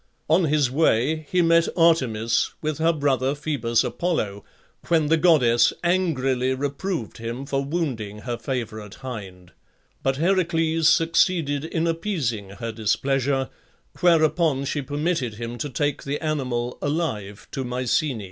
On 0.27 0.45
his 0.45 0.71
way 0.71 1.27
he 1.29 1.43
met 1.43 1.67
Artemis 1.77 2.55
with 2.59 2.79
her 2.79 2.91
brother 2.91 3.35
Phoebus 3.35 3.83
Apollo, 3.83 4.43
when 4.87 5.09
the 5.09 5.15
goddess 5.15 5.73
angrily 5.83 6.55
reproved 6.55 7.19
him 7.19 7.45
for 7.45 7.63
wounding 7.63 8.21
her 8.21 8.35
favourite 8.35 8.95
hind; 8.95 9.51
but 10.01 10.17
Heracles 10.17 10.89
succeeded 10.89 11.63
in 11.65 11.85
appeasing 11.85 12.49
her 12.49 12.71
displeasure, 12.71 13.49
whereupon 13.99 14.65
she 14.65 14.81
permitted 14.81 15.35
him 15.35 15.59
to 15.59 15.69
take 15.69 16.01
the 16.01 16.19
animal 16.19 16.79
alive 16.81 17.47
to 17.51 17.63
Mycenæ. 17.63 18.19